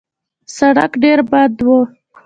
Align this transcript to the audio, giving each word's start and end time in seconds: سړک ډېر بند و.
سړک 0.55 0.91
ډېر 1.03 1.19
بند 1.31 1.57
و. 1.65 1.67